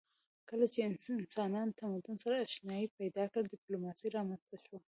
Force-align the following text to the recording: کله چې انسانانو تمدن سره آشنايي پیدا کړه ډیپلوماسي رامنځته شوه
کله 0.49 0.65
چې 0.73 0.79
انسانانو 1.21 1.75
تمدن 1.81 2.15
سره 2.23 2.35
آشنايي 2.45 2.87
پیدا 2.99 3.23
کړه 3.31 3.45
ډیپلوماسي 3.53 4.07
رامنځته 4.17 4.57
شوه 4.65 4.79